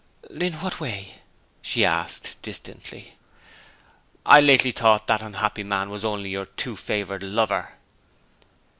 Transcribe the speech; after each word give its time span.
'In 0.31 0.53
what 0.53 0.79
way?' 0.79 1.19
she 1.61 1.85
asked 1.85 2.41
distantly. 2.41 3.17
'I 4.25 4.41
lately 4.41 4.71
thought 4.71 5.05
that 5.05 5.21
unhappy 5.21 5.61
young 5.61 5.69
man 5.69 5.89
was 5.91 6.03
only 6.03 6.31
your 6.31 6.47
too 6.47 6.75
favoured 6.75 7.21
lover.' 7.21 7.69